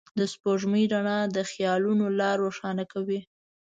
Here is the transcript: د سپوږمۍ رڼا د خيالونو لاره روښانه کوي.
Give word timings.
د 0.19 0.19
سپوږمۍ 0.33 0.83
رڼا 0.93 1.19
د 1.35 1.37
خيالونو 1.51 2.05
لاره 2.19 2.39
روښانه 2.43 2.83
کوي. 2.93 3.19